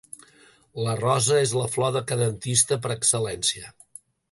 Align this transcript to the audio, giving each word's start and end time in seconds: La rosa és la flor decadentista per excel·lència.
La 0.85 0.95
rosa 1.01 1.37
és 1.41 1.53
la 1.59 1.67
flor 1.75 1.93
decadentista 1.97 2.79
per 2.87 2.93
excel·lència. 2.99 3.73